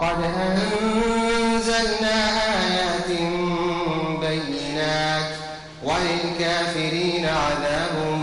وقد 0.00 0.22
أنزلنا 0.80 2.16
آيات 2.62 3.10
بينات 4.20 5.30
وللكافرين 5.84 7.26
عذاب 7.26 8.20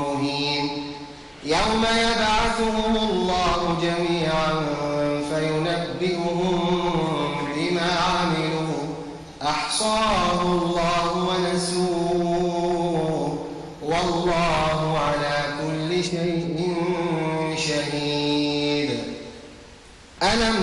مهين 0.00 0.70
يوم 1.44 1.84
يبعثهم 1.98 2.96
الله 2.96 3.78
جميعا 3.82 4.66
فينبئهم 5.30 6.60
بما 7.56 7.90
عملوا 8.08 8.78
أحصاه 9.42 10.11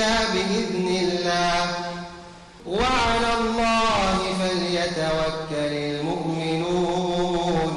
إلا 0.00 0.32
بإذن 0.32 0.88
الله. 1.02 1.64
وعلى 2.66 3.30
الله 3.40 4.18
فليتوكل 4.40 5.72
المؤمنون. 5.76 7.76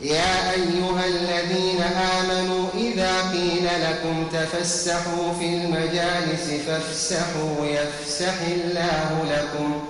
يا 0.00 0.50
أيها 0.50 1.06
الذين 1.06 1.82
آمنوا 1.82 2.68
إذا 2.74 3.30
قيل 3.30 3.64
لكم 3.64 4.26
تفسحوا 4.32 5.34
في 5.38 5.44
المجالس 5.44 6.50
فافسحوا 6.66 7.66
يفسح 7.66 8.34
الله 8.48 9.24
لكم. 9.30 9.80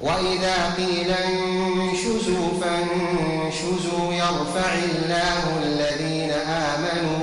وإذا 0.00 0.74
قيل 0.76 1.10
انشزوا 1.10 2.48
فانشزوا 2.60 4.14
يرفع 4.14 4.74
الله 4.74 5.58
الذين 5.62 6.30
آمنوا 6.48 7.21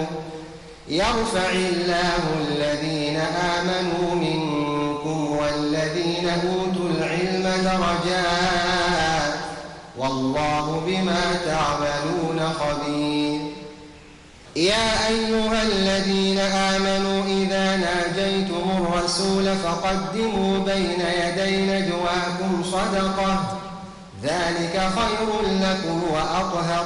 يرفع 0.90 1.50
الله 1.52 2.24
الذين 2.48 3.18
آمنوا 3.58 4.16
منكم 4.16 5.38
والذين 5.38 6.30
أوتوا 6.30 6.90
العلم 6.90 7.44
درجات 7.64 9.34
والله 9.98 10.84
بما 10.88 11.40
تعملون 11.46 12.54
خبير. 12.60 13.40
يا 14.56 15.08
أيها 15.08 15.64
الذين 15.64 16.40
آمنوا 16.40 17.24
إذا 17.26 17.78
ناجيتم 17.78 18.72
الرسول 18.78 19.56
فقدموا 19.56 20.60
بين 20.66 21.02
يدي 21.24 21.58
نجواكم 21.58 22.64
صدقة. 22.64 23.58
ذلك 24.24 24.90
خير 24.96 25.30
لكم 25.62 26.04
وأطهر. 26.14 26.86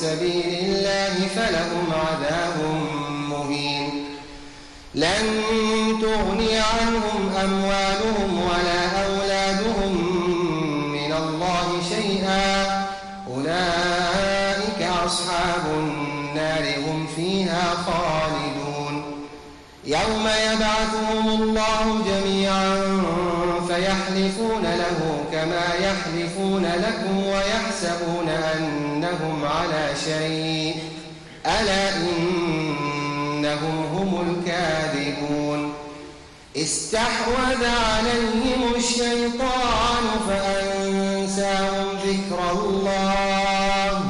سبيل 0.00 0.64
الله 0.64 1.14
فلهم 1.36 1.92
عذاب 1.92 2.56
مهين. 3.30 4.04
لن 4.94 5.26
تغني 6.02 6.58
عنهم 6.58 7.36
أموالهم 7.44 8.40
ولا 8.40 8.82
أولادهم 9.06 9.92
من 10.92 11.12
الله 11.12 11.68
شيئا. 11.88 12.66
أولئك 13.34 14.88
أصحاب 15.06 15.64
النار 15.78 16.64
هم 16.86 17.06
فيها 17.16 17.74
خالدون. 17.86 19.02
يوم 19.84 20.28
يبعثهم 20.50 21.42
الله 21.42 22.04
جميعا 22.08 22.72
فيحلفون 23.68 24.62
له 24.62 25.24
كما 25.32 25.66
يحلفون 25.74 26.15
لكم 26.64 27.26
ويحسبون 27.26 28.28
أنهم 28.28 29.44
على 29.44 29.88
شيء. 30.04 30.74
ألا 31.46 31.96
إنهم 31.96 33.76
هم 33.94 34.10
الكاذبون. 34.30 35.72
استحوذ 36.56 37.64
عليهم 37.64 38.74
الشيطان 38.76 40.04
فأنساهم 40.28 41.86
ذكر 42.06 42.50
الله. 42.52 44.00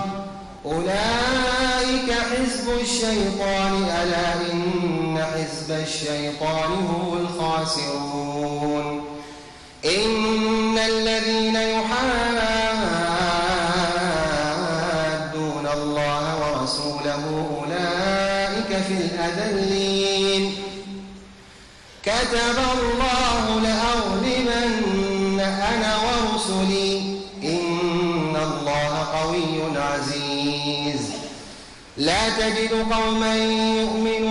أولئك 0.64 2.12
حزب 2.12 2.66
الشيطان. 2.80 3.74
ألا 4.02 4.52
إن 4.52 5.24
حزب 5.34 5.70
الشيطان 5.70 6.70
هم 6.72 7.18
الخاسرون. 7.20 8.35
أولئك 17.50 18.82
في 18.82 18.92
الأذلين. 18.92 20.54
كتب 22.02 22.58
الله 22.78 23.60
لأغلبن 23.60 25.40
أنا 25.40 25.96
ورسلي. 25.96 27.18
إن 27.42 28.36
الله 28.36 29.06
قوي 29.14 29.78
عزيز. 29.78 31.00
لا 31.96 32.28
تجد 32.28 32.70
قوما 32.92 33.36
يؤمنون 33.36 34.25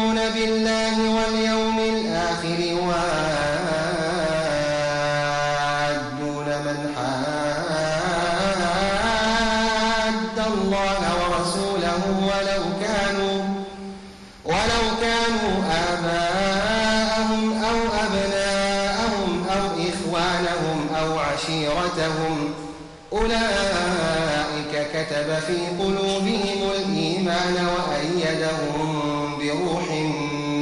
كتب 25.26 25.40
في 25.40 25.84
قلوبهم 25.84 26.72
الإيمان 26.76 27.68
وأيدهم 27.68 29.38
بروح 29.40 29.90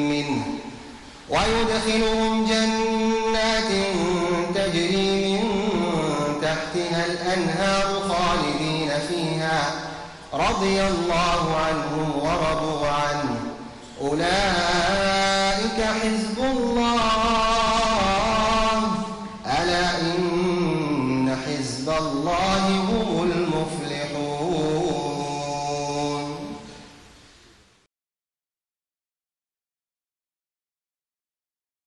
منه 0.09 0.45
ويدخلهم 1.29 2.45
جنات 2.45 3.71
تجري 4.55 5.33
من 5.33 5.43
تحتها 6.41 7.05
الأنهار 7.05 7.87
خالدين 8.09 8.89
فيها 9.09 9.71
رضي 10.33 10.81
الله 10.81 11.55
عنهم 11.57 12.11
ورضوا 12.15 12.87
عنه 12.87 13.39
أولئك 14.01 15.79
حزب 16.01 16.39
الله 16.39 17.01
ألا 19.45 20.01
إن 20.01 21.37
حزب 21.47 21.89
الله 21.89 22.92